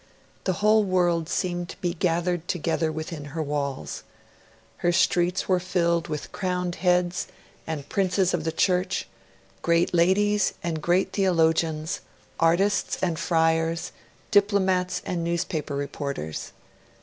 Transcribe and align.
The 0.45 0.53
whole 0.65 0.83
world 0.83 1.29
seemed 1.29 1.69
to 1.69 1.77
be 1.77 1.93
gathered 1.93 2.47
together 2.47 2.91
within 2.91 3.25
her 3.37 3.43
walls. 3.43 4.01
Her 4.77 4.91
streets 4.91 5.47
were 5.47 5.59
filled 5.59 6.07
with 6.07 6.31
crowned 6.31 6.73
heads 6.81 7.27
and 7.67 7.87
Princes 7.87 8.33
of 8.33 8.43
the 8.43 8.51
Church, 8.51 9.07
great 9.61 9.93
ladies 9.93 10.55
and 10.63 10.81
great 10.81 11.13
theologians, 11.13 11.99
artists 12.39 12.97
and 13.03 13.19
friars, 13.19 13.91
diplomats 14.31 15.03
and 15.05 15.23
newspaper 15.23 15.75
reporters. 15.75 16.51